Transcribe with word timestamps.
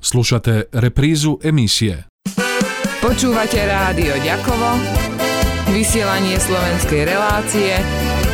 Slušate 0.00 0.72
reprízu 0.72 1.38
emisie. 1.44 2.08
Počúvate 3.04 3.60
rádio 3.64 4.16
Ďakovo, 4.20 4.80
vysielanie 5.72 6.40
slovenskej 6.40 7.04
relácie, 7.04 7.76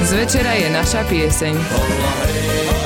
z 0.03 0.11
večera 0.15 0.55
je 0.55 0.69
naša 0.71 1.03
pieseň. 1.11 1.55
Hej 1.55 2.86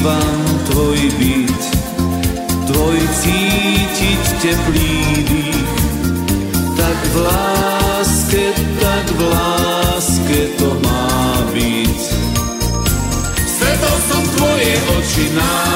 snívam 0.00 0.40
tvoj 0.72 1.00
byt, 1.20 1.62
tvoj 2.72 2.98
cítiť 3.20 4.22
teplý 4.40 4.96
dých. 5.28 5.76
Tak 6.72 6.98
v 7.12 7.16
láske, 7.20 8.44
tak 8.80 9.04
v 9.12 9.20
láske 9.28 10.40
to 10.56 10.72
má 10.80 11.44
byť. 11.52 12.00
Stretol 13.44 13.96
som 14.08 14.22
tvoje 14.40 14.72
oči 14.96 15.24
náhodou, 15.36 15.69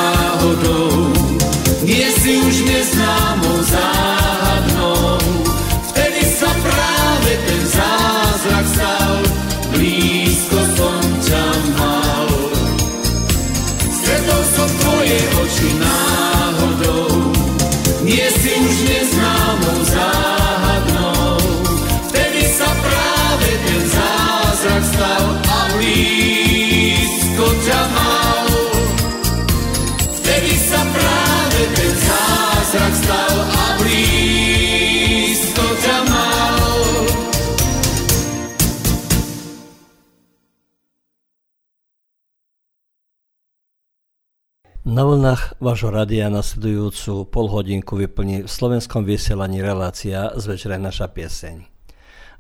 Na 44.95 45.03
vlnách 45.03 45.59
vášho 45.59 45.91
radia 45.91 46.31
nasledujúcu 46.31 47.27
polhodinku 47.27 47.99
vyplní 47.99 48.47
v 48.47 48.51
slovenskom 48.51 49.03
vysielaní 49.03 49.59
relácia 49.59 50.31
z 50.39 50.55
večera 50.55 50.79
naša 50.79 51.11
pieseň. 51.11 51.67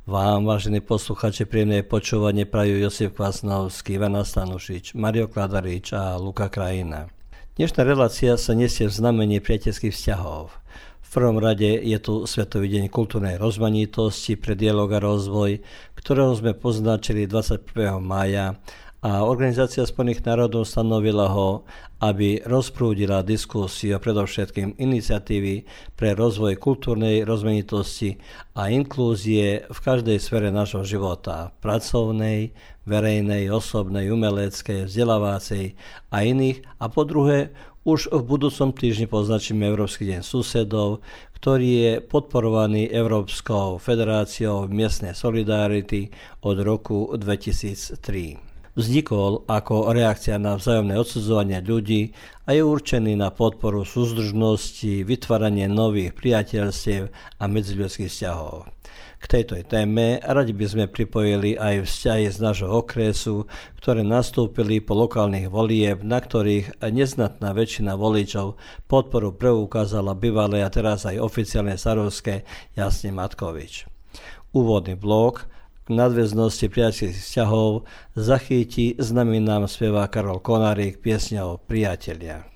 Vám, 0.06 0.46
vážení 0.46 0.78
posluchači, 0.78 1.50
príjemné 1.50 1.82
počúvanie 1.82 2.46
prajú 2.46 2.78
Josif 2.78 3.18
Kvasnovský, 3.18 3.98
Ivana 3.98 4.22
Stanušič, 4.22 4.94
Mario 4.94 5.26
Kladarič 5.26 5.98
a 5.98 6.14
Luka 6.14 6.46
Krajina. 6.46 7.10
Dnešná 7.58 7.82
relácia 7.82 8.38
sa 8.38 8.54
nesie 8.54 8.86
v 8.86 9.02
znamení 9.02 9.42
priateľských 9.42 9.90
vzťahov. 9.90 10.54
V 11.02 11.08
prvom 11.10 11.42
rade 11.42 11.74
je 11.82 11.98
tu 11.98 12.22
Svetový 12.22 12.70
deň 12.70 12.86
kultúrnej 12.86 13.34
rozmanitosti 13.34 14.38
pre 14.38 14.54
dialog 14.54 14.94
a 14.94 15.02
rozvoj, 15.02 15.58
ktorého 15.98 16.30
sme 16.38 16.54
poznačili 16.54 17.26
21. 17.26 17.98
mája 17.98 18.62
a 19.04 19.20
Organizácia 19.28 19.84
Spojených 19.84 20.24
národov 20.24 20.64
stanovila 20.64 21.28
ho, 21.28 21.68
aby 22.00 22.40
rozprúdila 22.48 23.20
diskusiu 23.20 24.00
predovšetkým 24.00 24.80
iniciatívy 24.80 25.68
pre 25.92 26.16
rozvoj 26.16 26.56
kultúrnej 26.56 27.20
rozmanitosti 27.28 28.16
a 28.56 28.72
inklúzie 28.72 29.68
v 29.68 29.78
každej 29.84 30.16
sfere 30.16 30.48
nášho 30.48 30.88
života, 30.88 31.52
pracovnej, 31.60 32.56
verejnej, 32.88 33.52
osobnej, 33.52 34.08
umeleckej, 34.08 34.88
vzdelávacej 34.88 35.76
a 36.08 36.16
iných. 36.24 36.64
A 36.80 36.88
po 36.88 37.04
druhé, 37.04 37.52
už 37.84 38.08
v 38.08 38.24
budúcom 38.24 38.72
týždni 38.72 39.04
poznačíme 39.04 39.68
Európsky 39.68 40.08
deň 40.08 40.24
susedov, 40.24 41.04
ktorý 41.36 41.68
je 41.76 41.92
podporovaný 42.00 42.88
Európskou 42.88 43.76
federáciou 43.76 44.64
miestnej 44.72 45.12
solidarity 45.12 46.08
od 46.40 46.56
roku 46.64 47.12
2003. 47.12 48.53
Vznikol 48.74 49.46
ako 49.46 49.94
reakcia 49.94 50.34
na 50.34 50.58
vzájomné 50.58 50.98
odsudzovanie 50.98 51.62
ľudí 51.62 52.10
a 52.42 52.58
je 52.58 52.62
určený 52.66 53.14
na 53.14 53.30
podporu 53.30 53.86
súzdržnosti, 53.86 55.06
vytváranie 55.06 55.70
nových 55.70 56.10
priateľstiev 56.18 57.06
a 57.38 57.44
medziľudských 57.46 58.10
vzťahov. 58.10 58.66
K 59.22 59.24
tejto 59.30 59.62
téme 59.70 60.18
radi 60.20 60.50
by 60.50 60.66
sme 60.66 60.84
pripojili 60.90 61.54
aj 61.54 61.86
vzťahy 61.86 62.26
z 62.34 62.38
nášho 62.42 62.68
okresu, 62.82 63.46
ktoré 63.78 64.02
nastúpili 64.02 64.82
po 64.82 64.98
lokálnych 64.98 65.48
volieb, 65.54 66.02
na 66.02 66.18
ktorých 66.18 66.82
neznatná 66.82 67.54
väčšina 67.54 67.94
voličov 67.94 68.58
podporu 68.90 69.32
preukázala 69.38 70.18
bývalé 70.18 70.66
a 70.66 70.68
teraz 70.68 71.06
aj 71.06 71.22
oficiálne 71.22 71.78
Sarovské 71.78 72.42
Jasne 72.74 73.14
Matkovič. 73.14 73.86
Úvodný 74.50 74.98
blok 74.98 75.46
k 75.84 75.88
nadväznosti 75.92 76.72
priateľských 76.72 77.12
vzťahov 77.12 77.84
zachytí 78.16 78.96
s 78.96 79.12
nami 79.12 79.44
nám 79.44 79.68
spieva 79.68 80.08
Karol 80.08 80.40
Konárik 80.40 81.04
piesňou 81.04 81.60
Priatelia. 81.60 82.53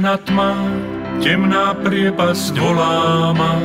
Čierna 0.00 0.16
tma, 0.24 0.56
temná 1.20 1.76
priepasť 1.76 2.56
volá 2.56 3.36
ma, 3.36 3.60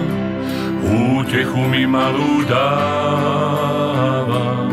útechu 0.83 1.63
mi 1.71 1.87
malú 1.87 2.43
dáva. 2.43 4.67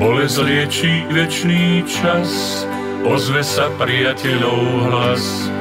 Bolesť 0.00 0.40
liečí 0.40 1.04
večný 1.12 1.84
čas, 1.84 2.64
ozve 3.04 3.44
sa 3.44 3.68
priateľov 3.76 4.88
hlas, 4.88 5.52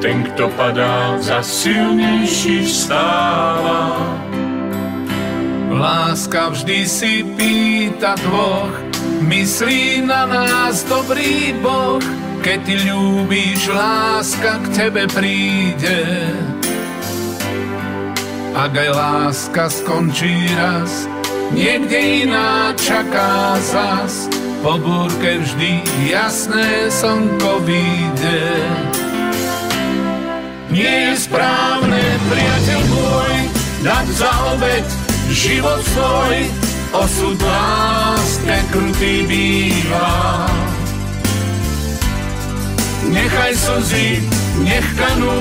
ten, 0.00 0.24
kto 0.32 0.48
padá, 0.56 1.20
za 1.20 1.44
silnejší 1.44 2.64
vstáva. 2.64 3.92
Láska 5.68 6.56
vždy 6.56 6.78
si 6.88 7.28
pýta 7.36 8.16
dvoch, 8.24 8.72
myslí 9.20 10.00
na 10.00 10.24
nás 10.24 10.80
dobrý 10.88 11.52
Boh, 11.60 12.00
keď 12.48 12.64
ty 12.64 12.76
ľúbíš, 12.88 13.62
láska 13.68 14.56
k 14.64 14.66
tebe 14.72 15.04
príde. 15.12 16.00
Ak 18.56 18.72
aj 18.72 18.88
láska 18.88 19.68
skončí 19.68 20.48
raz, 20.56 21.04
niekde 21.52 22.24
iná 22.24 22.72
čaká 22.72 23.52
zas, 23.60 24.32
po 24.64 24.80
búrke 24.80 25.44
vždy 25.44 25.84
jasné 26.08 26.88
slnko 26.88 27.68
vyjde. 27.68 28.48
Nie 30.72 31.12
je 31.12 31.14
správne, 31.20 32.00
priateľ 32.32 32.80
môj, 32.88 33.34
dať 33.84 34.06
za 34.16 34.32
obeď 34.56 34.86
život 35.36 35.84
svoj, 35.84 36.36
osud 36.96 37.36
láske 37.44 38.56
krutý 38.72 39.28
býva. 39.28 40.48
Nechaj 43.08 43.52
slzy, 43.56 44.20
nech 44.64 44.88
kanú, 45.00 45.40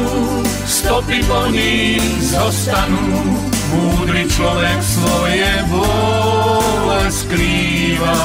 stopy 0.63 1.19
po 1.27 1.51
nich 1.51 2.03
zostanú. 2.23 3.23
Múdry 3.67 4.23
človek 4.31 4.79
svoje 4.79 5.51
vôle 5.67 7.01
skrýva. 7.11 8.19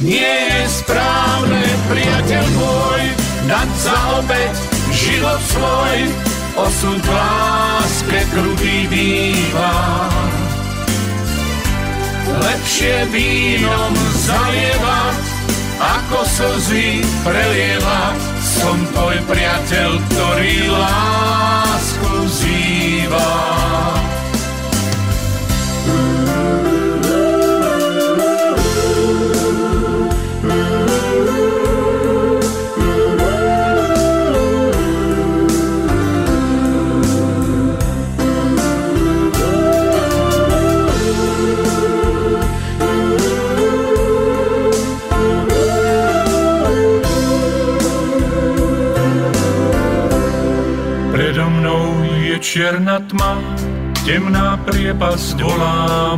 Nie 0.00 0.36
je 0.48 0.62
správne, 0.68 1.64
priateľ 1.92 2.44
môj, 2.56 3.02
dať 3.48 3.68
za 3.80 3.98
obeď 4.24 4.54
život 4.92 5.40
svoj, 5.52 5.96
osud 6.56 7.02
láske 7.04 8.20
krutý 8.32 8.76
býva. 8.88 9.76
Lepšie 12.36 13.08
vínom 13.12 13.92
zalievať, 14.24 15.25
ako 15.80 16.18
slzy 16.24 17.04
prelievať. 17.24 18.18
Som 18.40 18.78
tvoj 18.92 19.16
priateľ, 19.28 19.90
ktorý 20.08 20.54
lásku 20.72 22.12
zýva. 22.30 23.55
Čierna 52.46 53.02
tma, 53.10 53.42
temná 54.06 54.54
priepasť 54.70 55.42
volá 55.42 56.14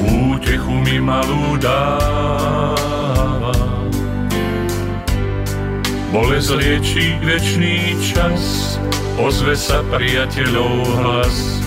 útechu 0.00 0.72
mi 0.72 0.96
malú 0.96 1.60
dáva. 1.60 3.52
Bolesť 6.08 6.50
liečí 6.56 7.20
večný 7.20 7.92
čas, 8.00 8.80
ozve 9.20 9.52
sa 9.52 9.84
priateľov 9.92 10.80
hlas, 11.04 11.60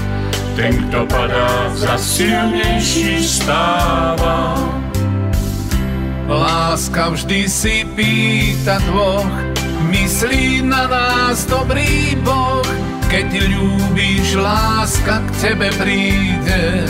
ten, 0.57 0.89
kto 0.89 1.05
padá, 1.05 1.69
za 1.77 2.01
silnejší 2.01 3.21
stáva. 3.21 4.57
Láska 6.25 7.13
vždy 7.13 7.45
si 7.45 7.85
pýta 7.93 8.81
dvoch, 8.89 9.29
myslí 9.93 10.65
na 10.65 10.89
nás 10.89 11.45
dobrý 11.45 12.17
Boh, 12.25 12.84
keď 13.15 13.47
ľúbíš, 13.47 14.35
láska 14.35 15.23
k 15.23 15.29
tebe 15.39 15.71
príde. 15.79 16.83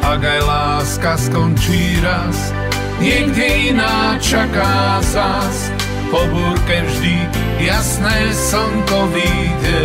Ak 0.00 0.24
aj 0.24 0.40
láska 0.40 1.20
skončí 1.20 2.00
raz, 2.00 2.56
niekde 2.96 3.76
iná 3.76 4.16
čaká 4.16 5.04
zas. 5.04 5.68
Po 6.08 6.24
búrke 6.32 6.80
vždy 6.80 7.28
jasné 7.60 8.32
slnko 8.32 9.12
vyjde. 9.12 9.84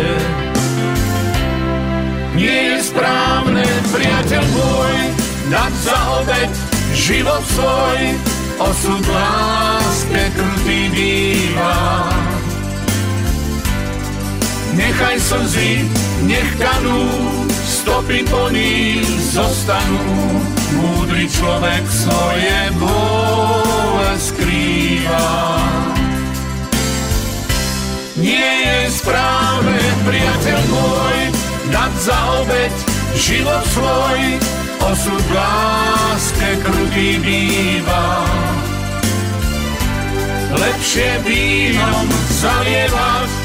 Nie 2.40 2.72
je 2.72 2.78
správne, 2.88 3.68
priateľ 3.92 4.44
môj, 4.48 4.96
dať 5.52 5.72
za 5.84 5.98
obeď 6.24 6.52
život 6.96 7.44
svoj, 7.52 8.00
osud 8.64 9.04
láske 9.12 10.22
krutý 10.32 10.80
býva. 10.88 12.15
Nechaj 14.76 15.16
slzy, 15.16 15.88
nech 16.28 16.50
kanú, 16.60 17.08
stopy 17.48 18.20
po 18.28 18.52
nich 18.52 19.08
zostanú. 19.32 20.04
Múdry 20.76 21.24
človek 21.32 21.84
svoje 21.88 22.58
bole 22.76 24.10
skrýva. 24.20 25.28
Nie 28.20 28.52
je 28.68 28.80
správne, 28.92 29.80
priateľ 30.04 30.60
môj, 30.68 31.18
dať 31.72 31.92
za 31.96 32.18
obeď 32.44 32.74
život 33.16 33.64
svoj, 33.72 34.20
osud 34.92 35.24
láske 35.32 36.48
krutý 36.60 37.16
býva. 37.24 38.28
Lepšie 40.56 41.10
vínom 41.24 42.08
zalievať 42.40 43.35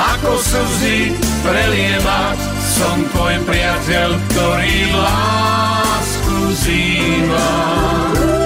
ako 0.00 0.32
slzy 0.40 1.12
prelievať. 1.44 2.38
Som 2.80 3.04
tvoj 3.12 3.36
priateľ, 3.44 4.08
ktorý 4.32 4.76
lásku 4.96 6.36
zýva. 6.64 8.39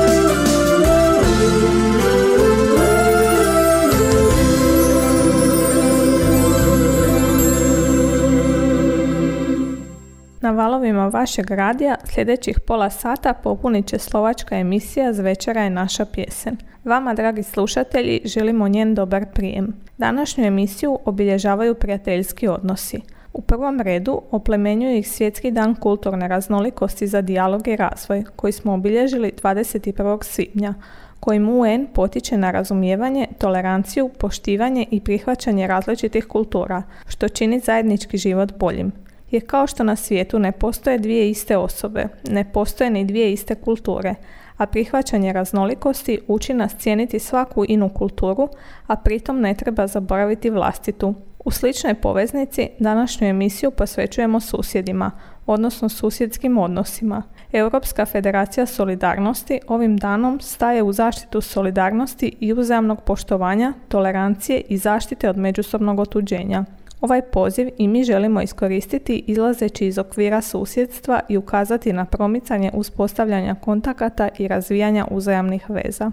Na 10.44 10.50
valovima 10.50 11.08
vašeg 11.08 11.50
radija 11.50 11.96
sljedećih 12.04 12.60
pola 12.60 12.90
sata 12.90 13.34
popunit 13.34 13.86
će 13.86 13.98
slovačka 13.98 14.56
emisija 14.56 15.12
Zvečera 15.12 15.62
je 15.62 15.70
naša 15.70 16.04
pjesen. 16.04 16.56
Vama, 16.84 17.14
dragi 17.14 17.42
slušatelji, 17.42 18.20
želimo 18.24 18.68
njen 18.68 18.94
dobar 18.94 19.26
prijem. 19.34 19.74
Današnju 19.98 20.44
emisiju 20.44 20.98
obilježavaju 21.04 21.74
prijateljski 21.74 22.48
odnosi. 22.48 23.00
U 23.32 23.40
prvom 23.40 23.80
redu 23.80 24.22
oplemenjuje 24.30 24.98
ih 24.98 25.08
Svjetski 25.08 25.50
dan 25.50 25.74
kulturne 25.74 26.28
raznolikosti 26.28 27.06
za 27.06 27.20
dijalog 27.20 27.68
i 27.68 27.76
razvoj, 27.76 28.24
koji 28.36 28.52
smo 28.52 28.74
obilježili 28.74 29.32
21. 29.42 30.22
svibnja, 30.24 30.74
kojim 31.20 31.48
UN 31.48 31.86
potiče 31.94 32.36
na 32.36 32.50
razumijevanje, 32.50 33.26
toleranciju, 33.38 34.10
poštivanje 34.18 34.86
i 34.90 35.00
prihvaćanje 35.00 35.66
različitih 35.66 36.26
kultura, 36.26 36.82
što 37.08 37.28
čini 37.28 37.60
zajednički 37.60 38.18
život 38.18 38.58
boljim. 38.58 39.03
Jer 39.34 39.46
kao 39.46 39.66
što 39.66 39.84
na 39.84 39.96
svijetu 39.96 40.38
ne 40.38 40.52
postoje 40.52 40.98
dvije 40.98 41.30
iste 41.30 41.56
osobe, 41.56 42.08
ne 42.30 42.52
postoje 42.52 42.90
ni 42.90 43.04
dvije 43.04 43.32
iste 43.32 43.54
kulture, 43.54 44.14
a 44.56 44.66
prihvaćanje 44.66 45.32
raznolikosti 45.32 46.20
uči 46.28 46.54
nas 46.54 46.76
cijeniti 46.78 47.18
svaku 47.18 47.64
inu 47.68 47.88
kulturu, 47.88 48.48
a 48.86 48.96
pritom 48.96 49.40
ne 49.40 49.54
treba 49.54 49.86
zaboraviti 49.86 50.50
vlastitu. 50.50 51.14
U 51.44 51.50
sličnoj 51.50 51.94
poveznici 51.94 52.68
današnju 52.78 53.26
emisiju 53.26 53.70
posvećujemo 53.70 54.40
susjedima, 54.40 55.10
odnosno 55.46 55.88
susjedskim 55.88 56.58
odnosima. 56.58 57.22
Europska 57.52 58.06
federacija 58.06 58.66
solidarnosti 58.66 59.60
ovim 59.66 59.96
danom 59.96 60.40
staje 60.40 60.82
u 60.82 60.92
zaštitu 60.92 61.40
solidarnosti 61.40 62.36
i 62.40 62.52
uzajamnog 62.52 63.02
poštovanja, 63.02 63.72
tolerancije 63.88 64.62
i 64.68 64.76
zaštite 64.76 65.30
od 65.30 65.36
međusobnog 65.36 66.00
otuđenja. 66.00 66.64
Ovaj 67.04 67.22
poziv 67.22 67.68
i 67.78 67.88
mi 67.88 68.04
želimo 68.04 68.42
iskoristiti 68.42 69.24
izlazeći 69.26 69.86
iz 69.86 69.98
okvira 69.98 70.42
susjedstva 70.42 71.20
i 71.28 71.36
ukazati 71.36 71.92
na 71.92 72.04
promicanje 72.04 72.70
uspostavljanja 72.74 73.54
kontakata 73.54 74.28
i 74.38 74.48
razvijanja 74.48 75.06
uzajamnih 75.10 75.70
veza. 75.70 76.10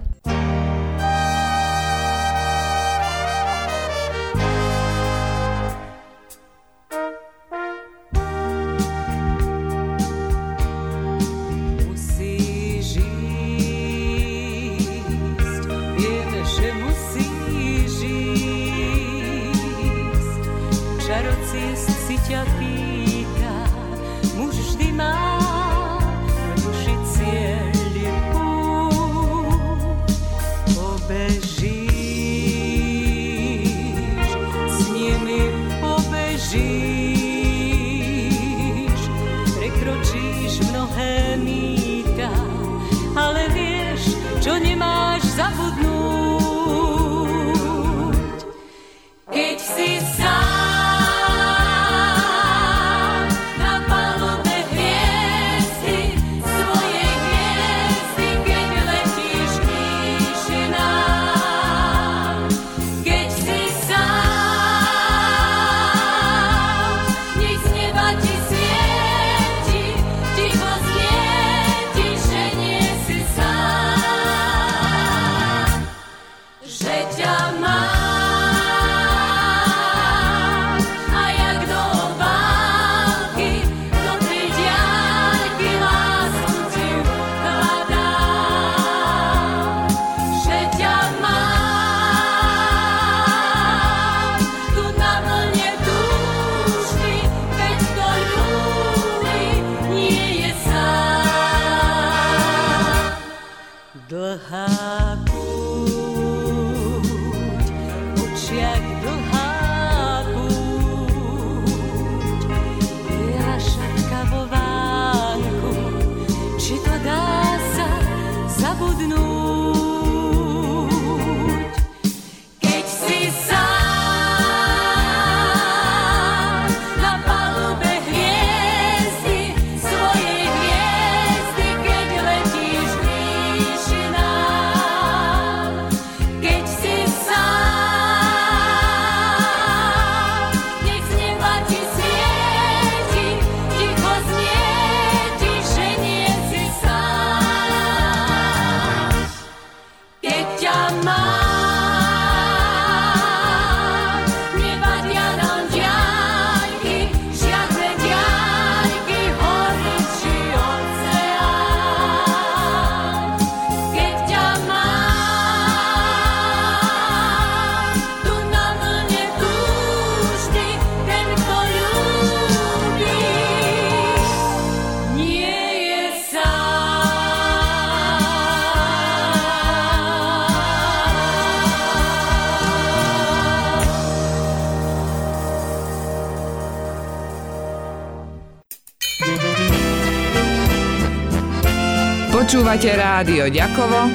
Počúvate 192.51 192.91
rádio 192.99 193.47
Ďakovo, 193.47 194.11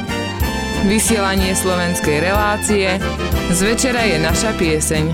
vysielanie 0.93 1.57
slovenskej 1.57 2.21
relácie, 2.21 3.00
z 3.49 3.61
večera 3.64 4.05
je 4.05 4.21
naša 4.21 4.52
pieseň. 4.61 5.05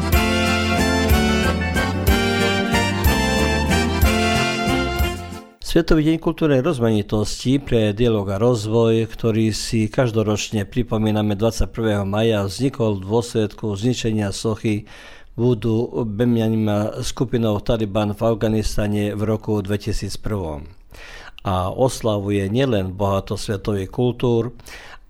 Svetový 5.63 6.11
deň 6.11 6.17
kultúrnej 6.19 6.67
rozmanitosti 6.67 7.63
pre 7.63 7.95
dialog 7.95 8.27
a 8.27 8.43
rozvoj, 8.43 9.07
ktorý 9.07 9.55
si 9.55 9.87
každoročne 9.87 10.67
pripomíname 10.67 11.39
21. 11.39 12.03
maja, 12.03 12.43
vznikol 12.43 12.99
v 12.99 13.07
dôsledku 13.07 13.71
zničenia 13.79 14.35
sochy 14.35 14.91
Vudu 15.39 15.95
Bemjanima 16.11 17.07
skupinou 17.07 17.63
Taliban 17.63 18.19
v 18.19 18.21
Afganistane 18.35 19.15
v 19.15 19.23
roku 19.23 19.63
2001 19.63 20.82
a 21.43 21.71
oslavuje 21.71 22.47
nielen 22.47 22.95
bohato 22.95 23.35
svetových 23.35 23.91
kultúr, 23.91 24.55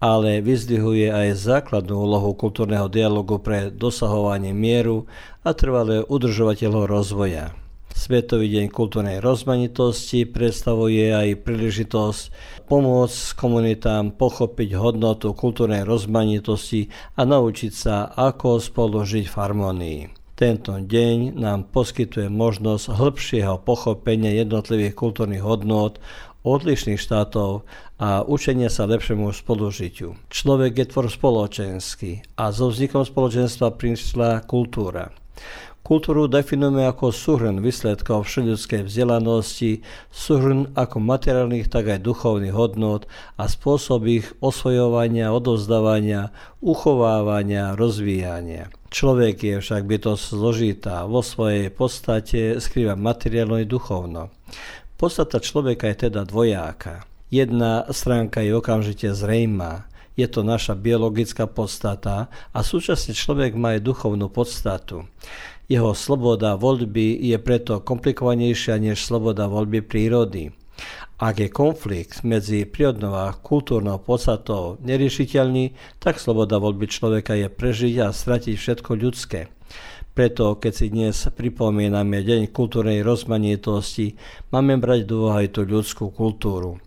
ale 0.02 0.42
vyzdvihuje 0.42 1.14
aj 1.14 1.38
základnú 1.38 1.94
úlohu 1.94 2.34
kultúrneho 2.34 2.90
dialogu 2.90 3.38
pre 3.38 3.70
dosahovanie 3.70 4.50
mieru 4.50 5.06
a 5.46 5.54
trvalé 5.54 6.02
udržovateľov 6.02 6.90
rozvoja. 6.90 7.54
Svetový 7.92 8.48
deň 8.50 8.72
kultúrnej 8.72 9.20
rozmanitosti 9.20 10.24
predstavuje 10.26 11.12
aj 11.12 11.44
príležitosť 11.44 12.22
pomôcť 12.66 13.36
komunitám 13.36 14.16
pochopiť 14.16 14.74
hodnotu 14.74 15.36
kultúrnej 15.36 15.84
rozmanitosti 15.84 16.88
a 17.14 17.28
naučiť 17.28 17.72
sa, 17.72 18.08
ako 18.10 18.58
spolu 18.58 19.04
žiť 19.04 19.28
v 19.28 19.36
harmonii. 19.36 20.21
Tento 20.42 20.75
deň 20.75 21.38
nám 21.38 21.70
poskytuje 21.70 22.26
možnosť 22.26 22.99
hĺbšieho 22.99 23.62
pochopenia 23.62 24.34
jednotlivých 24.42 24.99
kultúrnych 24.99 25.38
hodnôt 25.38 26.02
odlišných 26.42 26.99
štátov 26.99 27.62
a 28.02 28.26
učenia 28.26 28.66
sa 28.66 28.90
lepšiemu 28.90 29.30
spolužitiu. 29.30 30.18
Človek 30.34 30.82
je 30.82 30.87
tvor 30.90 31.06
spoločenský 31.06 32.26
a 32.34 32.50
so 32.50 32.75
vznikom 32.75 33.06
spoločenstva 33.06 33.70
prišla 33.78 34.42
kultúra. 34.50 35.14
Kultúru 35.87 36.26
definujeme 36.26 36.90
ako 36.90 37.14
súhrn 37.14 37.62
výsledkov 37.62 38.26
všeľudskej 38.26 38.90
vzdelanosti, 38.90 39.87
súhrn 40.11 40.75
ako 40.75 40.99
materiálnych, 40.99 41.70
tak 41.70 41.87
aj 41.87 42.02
duchovných 42.02 42.50
hodnot 42.50 43.06
a 43.38 43.46
spôsob 43.46 44.11
ich 44.11 44.26
osvojovania, 44.42 45.30
odovzdávania, 45.30 46.34
uchovávania, 46.58 47.78
rozvíjania. 47.78 48.75
Človek 48.92 49.37
je 49.40 49.56
však 49.64 49.88
bytosť 49.88 50.25
zložitá, 50.37 51.08
vo 51.08 51.25
svojej 51.25 51.72
podstate 51.72 52.61
skrýva 52.61 52.92
materiálno 52.92 53.56
i 53.56 53.64
duchovno. 53.64 54.28
Podstata 55.00 55.40
človeka 55.40 55.88
je 55.88 56.06
teda 56.06 56.28
dvojáka. 56.28 57.08
Jedna 57.32 57.88
stránka 57.88 58.44
je 58.44 58.52
okamžite 58.52 59.16
zrejmá, 59.16 59.88
je 60.12 60.28
to 60.28 60.44
naša 60.44 60.76
biologická 60.76 61.49
podstata 61.49 62.28
a 62.52 62.58
súčasne 62.61 63.16
človek 63.16 63.56
má 63.56 63.80
aj 63.80 63.80
duchovnú 63.80 64.28
podstatu. 64.28 65.08
Jeho 65.72 65.96
sloboda 65.96 66.61
voľby 66.61 67.16
je 67.16 67.40
preto 67.40 67.80
komplikovanejšia 67.80 68.76
než 68.76 69.00
sloboda 69.00 69.49
voľby 69.49 69.80
prírody. 69.80 70.52
Ak 71.22 71.38
je 71.38 71.46
konflikt 71.46 72.26
medzi 72.26 72.66
prírodnou 72.66 73.14
a 73.14 73.30
kultúrnou 73.30 74.02
podstatou 74.02 74.82
neriešiteľný, 74.82 75.70
tak 76.02 76.18
sloboda 76.18 76.58
voľby 76.58 76.90
človeka 76.90 77.38
je 77.38 77.46
prežiť 77.46 77.94
a 78.02 78.10
stratiť 78.10 78.58
všetko 78.58 78.90
ľudské. 78.98 79.46
Preto, 80.18 80.58
keď 80.58 80.72
si 80.74 80.90
dnes 80.90 81.14
pripomíname 81.30 82.26
Deň 82.26 82.50
kultúrnej 82.50 83.06
rozmanitosti, 83.06 84.18
máme 84.50 84.82
brať 84.82 85.06
do 85.06 85.30
aj 85.30 85.54
tú 85.54 85.62
ľudskú 85.62 86.10
kultúru. 86.10 86.82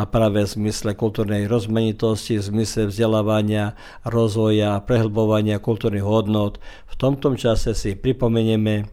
A 0.00 0.08
práve 0.08 0.48
v 0.48 0.64
zmysle 0.64 0.96
kultúrnej 0.96 1.44
rozmanitosti, 1.44 2.40
v 2.40 2.64
zmysle 2.64 2.88
vzdelávania, 2.88 3.76
rozvoja 4.00 4.80
a 4.80 4.82
prehlbovania 4.82 5.60
kultúrnych 5.60 6.08
hodnot, 6.08 6.56
v 6.88 6.94
tomto 6.96 7.36
čase 7.36 7.76
si 7.76 7.92
pripomenieme, 7.92 8.88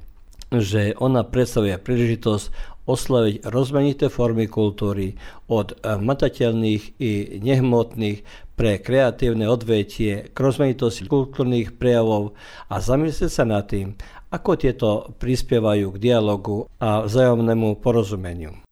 že 0.52 0.92
ona 1.00 1.24
predstavuje 1.24 1.80
príležitosť 1.80 2.71
oslaviť 2.86 3.46
rozmanité 3.50 4.10
formy 4.10 4.50
kultúry 4.50 5.14
od 5.52 5.78
matateľných 5.84 6.84
i 6.98 7.12
nehmotných 7.42 8.50
pre 8.58 8.78
kreatívne 8.78 9.50
odvetie 9.50 10.30
k 10.30 10.38
rozmanitosti 10.38 11.10
kultúrnych 11.10 11.78
prejavov 11.78 12.38
a 12.70 12.78
zamyslieť 12.78 13.32
sa 13.32 13.46
nad 13.46 13.66
tým, 13.66 13.98
ako 14.32 14.52
tieto 14.56 14.90
prispievajú 15.20 15.98
k 15.98 16.02
dialogu 16.02 16.70
a 16.80 17.04
vzájomnému 17.04 17.82
porozumeniu. 17.84 18.71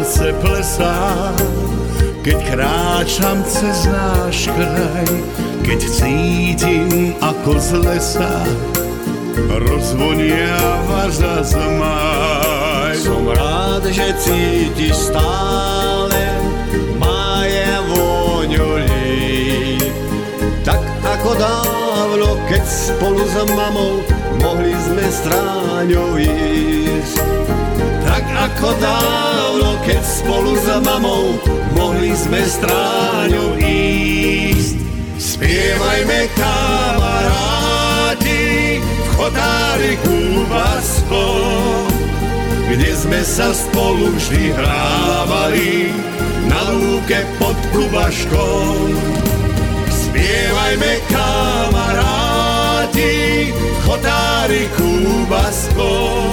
Srdce 0.00 0.32
plesá, 0.40 0.96
keď 2.24 2.38
kráčam 2.48 3.44
cez 3.44 3.84
náš 3.84 4.48
kraj, 4.48 5.08
keď 5.60 5.80
cítim 5.92 7.12
ako 7.20 7.60
z 7.60 7.70
lesa 7.84 8.34
rozvoniava 9.44 11.04
za 11.12 11.44
zmaj. 11.44 12.96
Som 12.96 13.28
rád, 13.28 13.92
že 13.92 14.16
cítiš 14.16 15.12
stále 15.12 16.40
máje 16.96 17.68
vôňu. 17.92 18.80
Tak 20.64 20.80
ako 21.04 21.30
dávno, 21.36 22.40
keď 22.48 22.64
spolu 22.64 23.20
s 23.28 23.36
mamou 23.52 24.00
mohli 24.40 24.72
sme 24.72 25.04
stráňou 25.12 26.16
ísť 26.16 27.40
ako 28.18 28.74
dávno, 28.80 29.78
keď 29.86 30.02
spolu 30.02 30.58
s 30.58 30.66
mamou 30.82 31.38
mohli 31.76 32.16
sme 32.16 32.42
stráňou 32.42 33.54
ísť. 33.60 34.80
Spievajme 35.20 36.32
kamaráti 36.32 37.20
v 38.80 39.08
chotáriku 39.16 40.48
Basko, 40.48 41.24
kde 42.72 42.96
sme 42.96 43.20
sa 43.20 43.52
spolu 43.52 44.16
vždy 44.16 44.56
hrávali 44.56 45.92
na 46.48 46.72
lúke 46.72 47.20
pod 47.36 47.52
Kubaškom. 47.72 48.96
Spievajme 49.92 51.04
kamaráti 51.12 53.12
v 53.52 53.76
chotáriku 53.84 54.92
Basko, 55.28 56.16
kde 56.16 56.29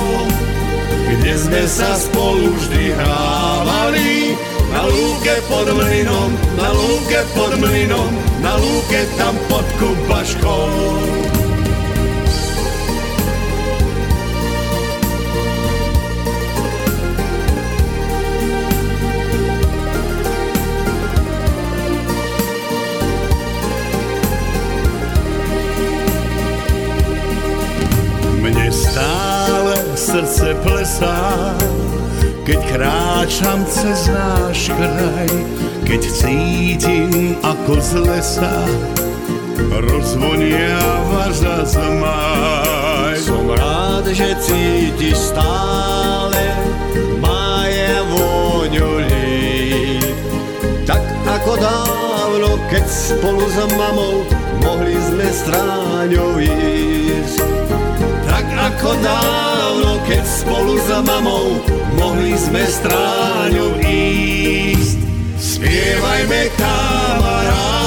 sme 1.37 1.61
sa 1.69 1.93
spolu 1.93 2.49
vždy 2.57 2.97
hrávali. 2.97 4.33
Na 4.67 4.83
lúke 4.83 5.35
pod 5.47 5.67
mlynom, 5.71 6.29
na 6.59 6.69
lúke 6.75 7.19
pod 7.31 7.55
mlynom, 7.55 8.11
na 8.43 8.59
lúke 8.59 9.07
tam 9.15 9.37
pod 9.47 9.63
kubaškou. 9.79 11.36
Srdce 30.17 30.57
plesá, 30.65 31.53
keď 32.41 32.59
kráčam 32.73 33.61
cez 33.69 34.09
náš 34.09 34.73
kraj, 34.73 35.29
keď 35.85 36.01
cítim 36.09 37.37
ako 37.45 37.77
z 37.77 37.91
lesa 38.01 38.65
rozvoniava 39.77 41.29
za 41.29 41.61
zmaj. 41.69 43.13
Som 43.21 43.45
rád, 43.53 44.09
že 44.09 44.33
cítiš 44.41 45.37
stále 45.37 46.49
máje 47.21 48.01
vôňu 48.09 48.89
líp. 49.05 50.17
Tak 50.89 51.05
ako 51.29 51.61
dávno, 51.61 52.06
keď 52.69 52.85
spolu 52.89 53.45
s 53.45 53.57
mamou 53.77 54.25
mohli 54.65 54.95
sme 54.97 55.27
stráňou 55.29 56.39
ísť. 56.41 57.39
Tak 58.27 58.45
ako 58.45 58.89
dávno 59.01 59.91
keď 60.07 60.23
spolu 60.23 60.79
za 60.87 60.99
mamou 61.03 61.59
mohli 61.99 62.33
sme 62.39 62.63
stráňou 62.65 63.77
ísť. 63.83 64.97
Spievajme 65.37 66.49
kamaráti 66.57 67.85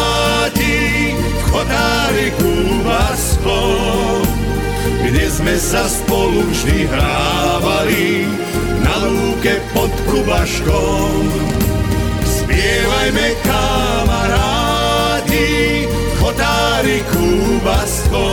v 1.18 1.42
chotáriku 1.50 2.52
Basko, 2.87 3.62
kde 5.06 5.24
sme 5.30 5.54
sa 5.59 5.87
spolu 5.87 6.46
vždy 6.50 6.87
hrávali 6.87 8.26
na 8.83 8.94
lúke 9.06 9.59
pod 9.74 9.90
Kubaškom. 10.06 11.69
Spievajme 13.00 13.32
kamaráti 13.48 15.48
v 15.88 16.20
chotáriku 16.20 17.56
Basko, 17.64 18.28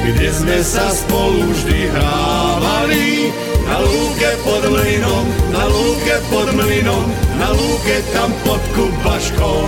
kde 0.00 0.32
sme 0.32 0.64
sa 0.64 0.88
spolu 0.88 1.52
vždy 1.52 1.92
hrávali. 1.92 3.28
Na 3.68 3.84
lúke 3.84 4.32
pod 4.48 4.64
mlynom, 4.72 5.28
na 5.52 5.60
lúke 5.68 6.16
pod 6.32 6.56
mlynom, 6.56 7.04
na 7.36 7.52
lúke 7.52 8.00
tam 8.16 8.32
pod 8.48 8.64
kubaškou. 8.72 9.60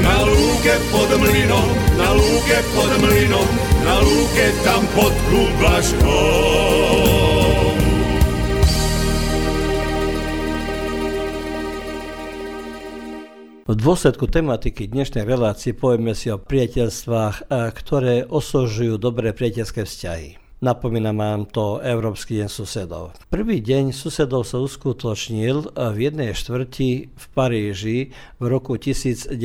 Na 0.00 0.24
lúke 0.24 0.80
pod 0.96 1.12
mlynom, 1.20 1.68
na 2.00 2.08
lúke 2.16 2.58
pod 2.72 2.88
mlynom, 3.04 3.48
na 3.84 4.00
lúke 4.00 4.48
tam 4.64 4.88
pod 4.96 5.12
kubaškou. 5.28 7.29
V 13.70 13.78
dôsledku 13.78 14.26
tematiky 14.26 14.90
dnešnej 14.90 15.22
relácie 15.22 15.70
povieme 15.70 16.10
si 16.10 16.26
o 16.26 16.42
priateľstvách, 16.42 17.54
ktoré 17.78 18.26
osožujú 18.26 18.98
dobré 18.98 19.30
priateľské 19.30 19.86
vzťahy. 19.86 20.42
Napomína 20.58 21.14
vám 21.14 21.46
to 21.46 21.78
Európsky 21.78 22.42
deň 22.42 22.50
susedov. 22.50 23.14
Prvý 23.30 23.62
deň 23.62 23.94
susedov 23.94 24.42
sa 24.42 24.58
uskutočnil 24.58 25.70
v 25.78 25.96
jednej 26.02 26.34
štvrti 26.34 27.14
v 27.14 27.24
Paríži 27.30 28.10
v 28.42 28.44
roku 28.50 28.74
1999 28.74 29.38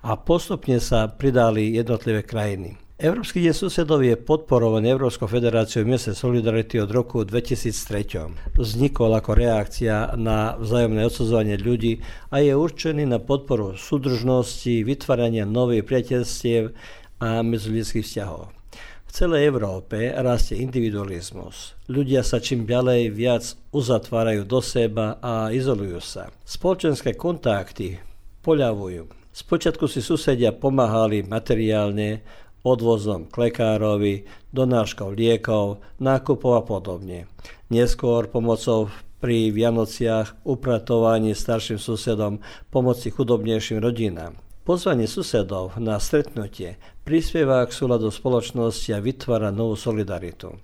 a 0.00 0.12
postupne 0.16 0.80
sa 0.80 1.12
pridali 1.12 1.76
jednotlivé 1.76 2.24
krajiny. 2.24 2.80
Európsky 3.00 3.40
deň 3.40 3.56
susedov 3.56 4.04
je 4.04 4.12
podporovaný 4.12 4.92
Európskou 4.92 5.24
federáciou 5.24 5.88
miestnej 5.88 6.12
solidarity 6.12 6.76
od 6.84 6.92
roku 6.92 7.24
2003. 7.24 8.52
Vznikol 8.60 9.16
ako 9.16 9.40
reakcia 9.40 10.12
na 10.20 10.60
vzájomné 10.60 11.08
odsudzovanie 11.08 11.56
ľudí 11.56 12.04
a 12.28 12.44
je 12.44 12.52
určený 12.52 13.08
na 13.08 13.16
podporu 13.16 13.72
súdržnosti, 13.72 14.84
vytvárania 14.84 15.48
nových 15.48 15.88
priateľstiev 15.88 16.76
a 17.24 17.40
medziludských 17.40 18.04
vzťahov. 18.04 18.52
V 19.08 19.10
celej 19.16 19.48
Európe 19.48 20.12
rastie 20.12 20.60
individualizmus. 20.60 21.80
Ľudia 21.88 22.20
sa 22.20 22.36
čím 22.36 22.68
ďalej 22.68 23.16
viac 23.16 23.48
uzatvárajú 23.72 24.44
do 24.44 24.60
seba 24.60 25.16
a 25.24 25.48
izolujú 25.48 26.04
sa. 26.04 26.28
Spoločenské 26.44 27.16
kontakty 27.16 27.96
poľavujú. 28.44 29.08
Spočiatku 29.32 29.88
si 29.88 30.04
susedia 30.04 30.52
pomáhali 30.52 31.24
materiálne, 31.24 32.20
odvozom 32.62 33.28
k 33.28 33.48
lekárovi, 33.48 34.28
donáškou 34.52 35.12
liekov, 35.14 35.80
nákupov 35.96 36.52
a 36.58 36.62
podobne. 36.64 37.30
Neskôr 37.72 38.28
pomocou 38.28 38.92
pri 39.20 39.52
Vianociach, 39.52 40.40
upratovaní 40.48 41.36
starším 41.36 41.76
susedom, 41.76 42.40
pomoci 42.72 43.12
chudobnejším 43.12 43.78
rodinám. 43.78 44.36
Pozvanie 44.64 45.08
susedov 45.08 45.76
na 45.80 45.96
stretnutie 46.00 46.76
prispieva 47.04 47.64
k 47.64 47.72
súladu 47.72 48.12
spoločnosti 48.12 48.92
a 48.92 49.00
vytvára 49.00 49.48
novú 49.52 49.76
solidaritu. 49.76 50.56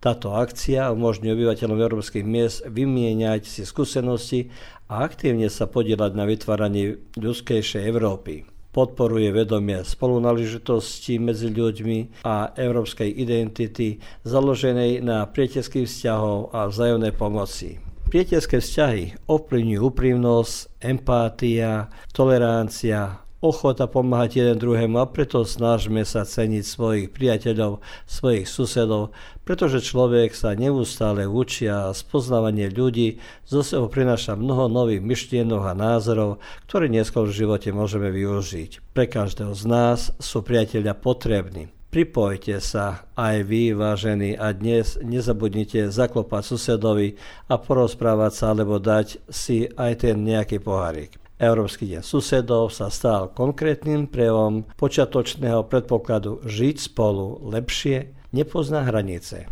Táto 0.00 0.36
akcia 0.36 0.92
umožňuje 0.92 1.32
obyvateľom 1.32 1.80
európskych 1.80 2.28
miest 2.28 2.60
vymieňať 2.68 3.48
si 3.48 3.64
skúsenosti 3.64 4.52
a 4.84 5.00
aktívne 5.00 5.48
sa 5.48 5.64
podielať 5.64 6.12
na 6.12 6.28
vytváraní 6.28 7.00
ľudskejšej 7.16 7.88
Európy 7.88 8.53
podporuje 8.74 9.30
vedomie 9.30 9.86
spolunaližitosti 9.86 11.22
medzi 11.22 11.54
ľuďmi 11.54 12.26
a 12.26 12.50
európskej 12.58 13.06
identity 13.06 14.02
založenej 14.26 14.98
na 15.00 15.24
priateľských 15.30 15.86
vzťahov 15.86 16.50
a 16.50 16.66
vzájomnej 16.66 17.14
pomoci. 17.14 17.78
Priateľské 18.04 18.60
vzťahy 18.60 19.26
ovplyvňujú 19.30 19.80
úprimnosť, 19.80 20.54
empátia, 20.82 21.88
tolerancia, 22.12 23.23
ochota 23.44 23.84
pomáhať 23.84 24.40
jeden 24.40 24.56
druhému 24.56 24.96
a 24.96 25.04
preto 25.04 25.44
snažme 25.44 26.00
sa 26.08 26.24
ceniť 26.24 26.64
svojich 26.64 27.06
priateľov, 27.12 27.84
svojich 28.08 28.48
susedov, 28.48 29.12
pretože 29.44 29.84
človek 29.84 30.32
sa 30.32 30.56
neustále 30.56 31.28
učí 31.28 31.68
a 31.68 31.92
spoznávanie 31.92 32.72
ľudí 32.72 33.20
zo 33.44 33.60
sebou 33.60 33.92
prináša 33.92 34.32
mnoho 34.32 34.72
nových 34.72 35.04
myšlienok 35.04 35.62
a 35.68 35.76
názorov, 35.76 36.40
ktoré 36.64 36.88
neskôr 36.88 37.28
v 37.28 37.44
živote 37.44 37.68
môžeme 37.68 38.08
využiť. 38.08 38.96
Pre 38.96 39.04
každého 39.04 39.52
z 39.52 39.64
nás 39.68 40.08
sú 40.16 40.40
priateľia 40.40 40.96
potrební. 40.96 41.68
Pripojte 41.94 42.58
sa 42.58 43.06
aj 43.14 43.46
vy, 43.46 43.70
vážení, 43.70 44.34
a 44.34 44.50
dnes 44.50 44.98
nezabudnite 44.98 45.94
zaklopať 45.94 46.42
susedovi 46.42 47.14
a 47.46 47.54
porozprávať 47.54 48.32
sa 48.34 48.50
alebo 48.50 48.82
dať 48.82 49.22
si 49.30 49.70
aj 49.70 50.02
ten 50.02 50.18
nejaký 50.26 50.58
pohárik. 50.58 51.23
Európsky 51.34 51.90
deň 51.90 52.02
susedov 52.06 52.70
sa 52.70 52.86
stal 52.94 53.34
konkrétnym 53.34 54.06
prejavom 54.06 54.62
počiatočného 54.78 55.66
predpokladu 55.66 56.40
žiť 56.46 56.76
spolu 56.78 57.42
lepšie, 57.50 58.14
nepozná 58.30 58.86
hranice. 58.86 59.50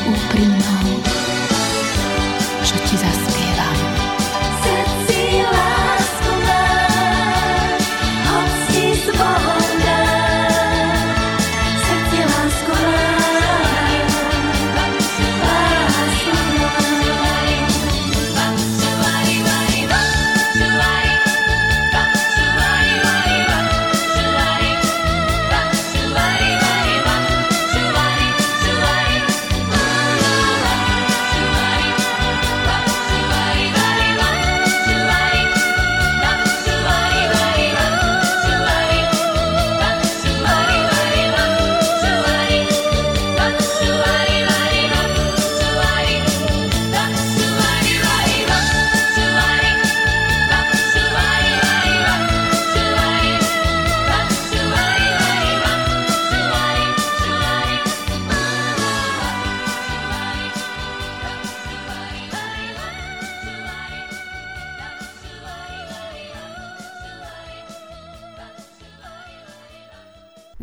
Čo 0.00 1.19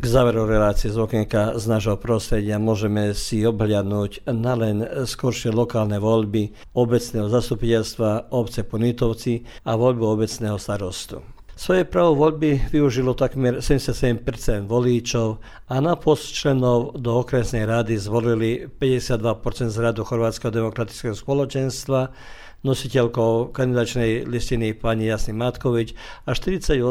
záveru 0.09 0.47
relácie 0.47 0.87
z 0.87 0.97
okienka 0.97 1.59
z 1.59 1.65
nášho 1.67 1.99
prostredia 1.99 2.55
môžeme 2.55 3.11
si 3.11 3.43
obhľadnúť 3.43 4.29
na 4.31 4.53
len 4.55 4.83
skoršie 5.03 5.51
lokálne 5.51 5.99
voľby 5.99 6.55
obecného 6.77 7.27
zastupiteľstva 7.27 8.31
obce 8.31 8.63
Ponitovci 8.63 9.43
a 9.67 9.75
voľbu 9.75 10.05
obecného 10.17 10.55
starostu. 10.55 11.19
Svoje 11.57 11.89
právo 11.89 12.13
voľby 12.13 12.69
využilo 12.69 13.17
takmer 13.17 13.65
77% 13.65 14.69
volíčov 14.69 15.41
a 15.65 15.81
na 15.81 15.97
post 15.97 16.29
členov 16.29 16.93
do 17.01 17.25
okresnej 17.25 17.65
rady 17.65 17.97
zvolili 17.97 18.69
52% 18.69 19.73
z 19.73 19.77
radu 19.81 20.05
Chorvátskeho 20.05 20.53
demokratického 20.53 21.17
spoločenstva, 21.17 22.13
nositeľkou 22.67 23.55
kandidačnej 23.55 24.27
listiny 24.27 24.75
pani 24.75 25.07
Jasny 25.07 25.31
Matkovič 25.31 25.95
a 26.27 26.35
48% 26.35 26.83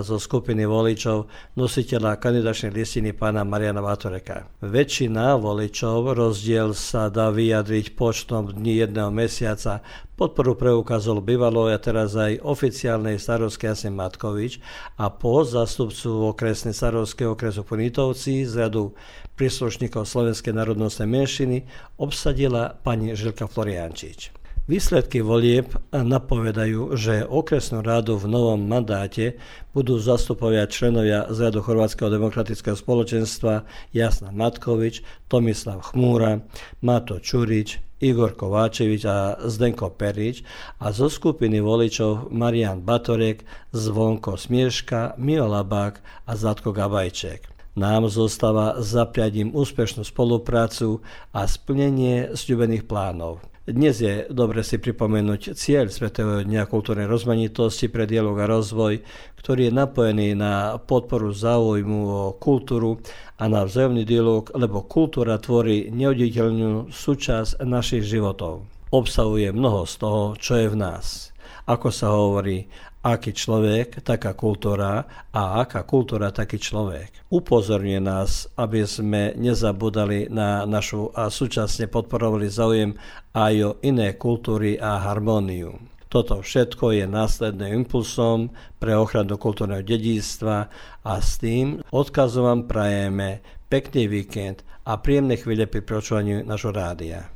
zo 0.00 0.16
skupiny 0.16 0.64
voličov 0.64 1.28
nositeľa 1.60 2.16
kandidačnej 2.16 2.72
listiny 2.72 3.12
pána 3.12 3.44
Mariana 3.44 3.84
Vatoreka. 3.84 4.48
Väčšina 4.64 5.36
voličov 5.36 6.16
rozdiel 6.16 6.72
sa 6.72 7.12
dá 7.12 7.28
vyjadriť 7.28 7.92
počtom 7.92 8.48
dní 8.48 8.80
jedného 8.80 9.12
mesiaca. 9.12 9.84
Podporu 10.16 10.58
preukázal 10.58 11.22
bývalo 11.22 11.70
a 11.70 11.78
teraz 11.78 12.16
aj 12.18 12.42
oficiálnej 12.42 13.20
starovskej 13.20 13.76
Jasny 13.76 13.92
Matkovič 13.92 14.58
a 14.96 15.12
po 15.12 15.44
zastupcu 15.44 16.32
okresnej 16.32 16.74
starovskej 16.74 17.28
okresu 17.28 17.62
Ponitovci 17.62 18.42
z 18.48 18.66
radu 18.66 18.96
príslušníkov 19.38 20.02
Slovenskej 20.02 20.50
národnostnej 20.50 21.06
menšiny 21.06 21.56
obsadila 22.02 22.74
pani 22.82 23.14
Žilka 23.14 23.46
Floriančič. 23.46 24.37
Výsledky 24.68 25.24
volieb 25.24 25.72
napovedajú, 25.96 26.92
že 26.92 27.24
okresnú 27.24 27.80
rádu 27.80 28.20
v 28.20 28.28
novom 28.28 28.60
mandáte 28.60 29.40
budú 29.72 29.96
zastupovať 29.96 30.68
členovia 30.68 31.24
z 31.32 31.48
radu 31.48 31.64
Chorvátskeho 31.64 32.12
demokratického 32.12 32.76
spoločenstva 32.76 33.64
Jasna 33.96 34.28
Matkovič, 34.28 35.00
Tomislav 35.32 35.88
Chmúra, 35.88 36.44
Mato 36.84 37.16
Čurič, 37.16 37.80
Igor 38.04 38.36
Kováčevič 38.36 39.08
a 39.08 39.40
Zdenko 39.40 39.88
Perič 39.88 40.44
a 40.84 40.92
zo 40.92 41.08
skupiny 41.08 41.64
voličov 41.64 42.28
Marian 42.28 42.84
Batorek, 42.84 43.48
Zvonko 43.72 44.36
Smieška, 44.36 45.16
Mio 45.16 45.48
Labák 45.48 46.28
a 46.28 46.36
Zlatko 46.36 46.76
Gabajček. 46.76 47.48
Nám 47.72 48.12
zostáva 48.12 48.84
zapriať 48.84 49.48
im 49.48 49.50
úspešnú 49.56 50.04
spoluprácu 50.04 51.00
a 51.32 51.48
splnenie 51.48 52.36
sľubených 52.36 52.84
plánov. 52.84 53.40
Dnes 53.68 54.00
je 54.00 54.24
dobre 54.32 54.64
si 54.64 54.80
pripomenúť 54.80 55.52
cieľ 55.52 55.92
Svetého 55.92 56.40
dňa 56.40 56.72
kultúrnej 56.72 57.04
rozmanitosti 57.04 57.92
pre 57.92 58.08
dialog 58.08 58.40
a 58.40 58.48
rozvoj, 58.48 59.04
ktorý 59.36 59.68
je 59.68 59.76
napojený 59.76 60.32
na 60.32 60.80
podporu 60.80 61.36
záujmu 61.36 62.00
o 62.08 62.22
kultúru 62.40 62.96
a 63.36 63.44
na 63.44 63.68
vzájomný 63.68 64.08
dialog, 64.08 64.48
lebo 64.56 64.88
kultúra 64.88 65.36
tvorí 65.36 65.92
neoddeliteľnú 65.92 66.88
súčasť 66.88 67.60
našich 67.60 68.08
životov. 68.08 68.64
Obsahuje 68.88 69.52
mnoho 69.52 69.84
z 69.84 69.94
toho, 70.00 70.22
čo 70.40 70.56
je 70.56 70.72
v 70.72 70.76
nás. 70.88 71.36
Ako 71.68 71.92
sa 71.92 72.08
hovorí, 72.08 72.72
aký 73.14 73.32
človek, 73.32 74.04
taká 74.04 74.36
kultúra 74.36 75.04
a 75.32 75.62
aká 75.64 75.84
kultúra, 75.88 76.34
taký 76.34 76.60
človek. 76.60 77.28
Upozorňuje 77.32 78.00
nás, 78.02 78.50
aby 78.56 78.84
sme 78.84 79.32
nezabudali 79.36 80.28
na 80.28 80.68
našu 80.68 81.12
a 81.16 81.32
súčasne 81.32 81.88
podporovali 81.88 82.48
záujem 82.50 82.92
aj 83.32 83.54
o 83.64 83.70
iné 83.84 84.16
kultúry 84.16 84.76
a 84.76 85.00
harmóniu. 85.00 85.78
Toto 86.08 86.40
všetko 86.40 86.96
je 86.96 87.04
následným 87.04 87.84
impulsom 87.84 88.48
pre 88.80 88.96
ochranu 88.96 89.36
kultúrneho 89.36 89.84
dedíctva 89.84 90.72
a 91.04 91.12
s 91.20 91.36
tým 91.36 91.84
odkazom 91.92 92.48
vám 92.48 92.60
prajeme 92.64 93.44
pekný 93.68 94.08
víkend 94.08 94.64
a 94.88 94.96
príjemné 94.96 95.36
chvíle 95.36 95.68
pri 95.68 95.84
počúvaní 95.84 96.40
našho 96.48 96.72
rádia. 96.72 97.28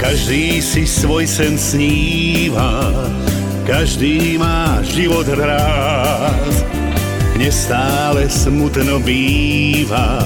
Každý 0.00 0.64
si 0.64 0.88
svoj 0.88 1.28
sen 1.28 1.60
sníva, 1.60 2.88
každý 3.68 4.40
má 4.40 4.80
život 4.80 5.28
rád. 5.28 6.48
Nestále 7.36 8.24
smutno 8.32 8.96
býva, 8.96 10.24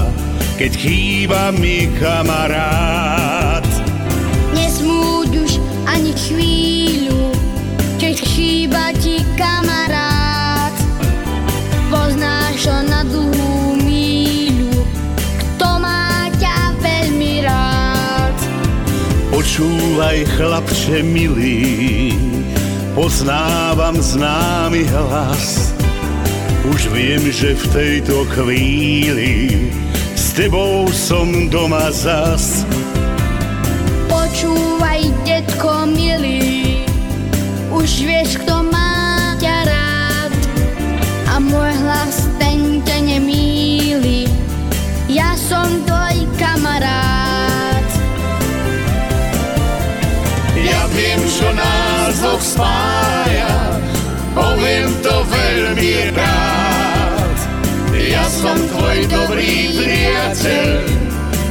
keď 0.55 0.71
chýba 0.79 1.51
mi 1.51 1.91
kamarát. 1.99 3.34
Počúvaj, 19.95 20.27
chlapče 20.35 20.99
milý, 21.07 22.11
poznávam 22.99 23.95
známy 23.95 24.83
hlas. 24.91 25.71
Už 26.67 26.91
viem, 26.91 27.23
že 27.31 27.55
v 27.55 27.63
tejto 27.71 28.27
chvíli 28.27 29.71
s 30.11 30.35
tebou 30.35 30.91
som 30.91 31.47
doma 31.47 31.95
zas. 31.95 32.67
Počúvaj, 34.11 35.15
detko 35.23 35.87
milý, 35.87 36.83
už 37.71 38.03
vieš, 38.03 38.43
kto 38.43 38.67
má 38.67 39.31
ťa 39.39 39.57
rád. 39.63 40.35
A 41.31 41.39
môj 41.39 41.71
hlas 41.71 42.27
ten 42.35 42.83
ťa 42.83 42.99
nemýli, 43.15 44.27
ja 45.07 45.39
som 45.39 45.87
tvoj 45.87 46.27
kamarát. 46.35 47.04
Viem, 50.95 51.21
čo 51.27 51.51
nás 51.51 52.15
dvoch 52.23 52.39
spája, 52.39 53.51
poviem 54.31 54.89
to 55.03 55.15
veľmi 55.27 56.15
rád. 56.15 57.37
Ja 57.91 58.25
som 58.31 58.55
tvoj 58.55 59.03
dobrý 59.11 59.75
priateľ, 59.75 60.79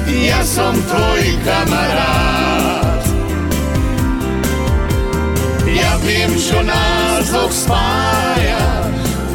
ja 0.08 0.40
som 0.42 0.72
tvoj 0.88 1.22
kamarát. 1.44 3.04
Ja 5.68 5.92
viem, 6.00 6.32
čo 6.40 6.64
nás 6.64 7.28
dvoch 7.28 7.52
spája, 7.52 8.64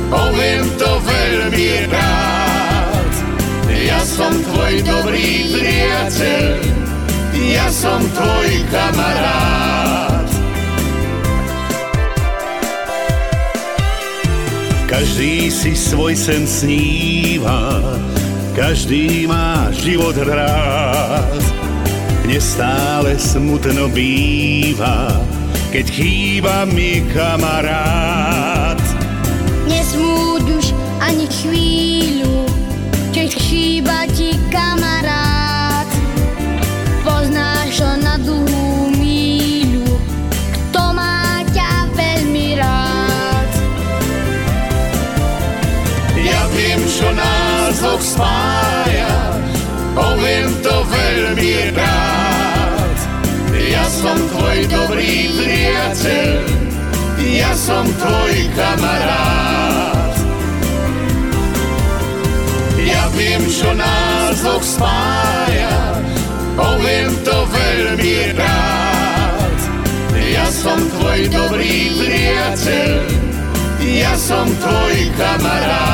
poviem 0.10 0.66
to 0.82 0.90
veľmi 1.06 1.70
rád. 1.94 3.14
Ja 3.70 4.02
som 4.02 4.34
tvoj 4.42 4.82
dobrý 4.82 5.54
priateľ, 5.54 6.58
ja 7.38 7.68
som 7.70 8.02
tvoj 8.14 8.50
kamarát. 8.74 9.39
Každý 15.00 15.48
si 15.48 15.72
svoj 15.80 16.12
sen 16.12 16.44
sníva, 16.44 17.80
každý 18.52 19.24
má 19.32 19.72
život 19.72 20.12
rád. 20.20 21.40
Nestále 22.28 23.16
smutno 23.16 23.88
býva, 23.88 25.24
keď 25.72 25.86
chýba 25.88 26.68
mi 26.68 27.08
kamarát. 27.16 28.49
Dvoch 47.80 48.04
spája, 48.04 49.16
poviem 49.96 50.52
to 50.60 50.76
veľmi 50.92 51.72
rád. 51.72 52.98
Ja 53.56 53.88
som 53.88 54.20
tvoj 54.36 54.68
dobrý 54.68 55.32
priateľ, 55.32 56.44
ja 57.24 57.52
som 57.56 57.88
tvoj 57.88 58.36
kamarát. 58.52 60.16
Ja 62.84 63.08
viem, 63.16 63.48
čo 63.48 63.72
nás 63.72 64.44
dvoch 64.44 64.66
spája, 64.66 66.04
poviem 66.60 67.16
to 67.24 67.38
veľmi 67.48 68.36
rád. 68.36 69.58
Ja 70.20 70.52
som 70.52 70.84
tvoj 71.00 71.32
dobrý 71.32 71.96
priateľ, 71.96 73.08
ja 73.80 74.14
som 74.20 74.52
tvoj 74.60 74.96
kamarát. 75.16 75.89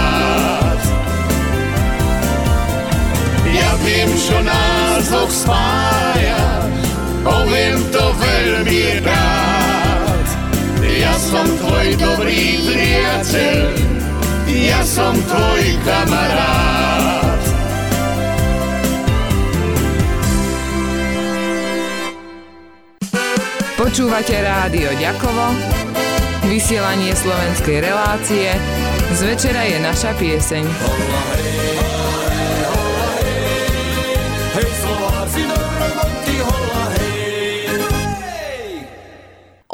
Čo 4.26 4.42
nás 4.42 5.06
dvoch 5.06 5.30
spája, 5.30 6.66
poviem 7.22 7.78
to 7.94 8.04
veľmi 8.18 9.06
rád. 9.06 10.26
som 11.14 11.46
tvoj 11.46 11.94
dobrý 11.94 12.66
priateľ, 12.66 13.66
ja 14.50 14.82
som 14.82 15.14
tvoj 15.14 15.64
kamarát. 15.86 17.42
Počúvate 23.78 24.42
rádio 24.42 24.90
Ďakovo, 24.98 25.54
vysielanie 26.50 27.14
slovenskej 27.14 27.78
relácie, 27.86 28.50
z 29.14 29.20
večera 29.22 29.70
je 29.70 29.78
naša 29.86 30.12
pieseň. 30.18 30.66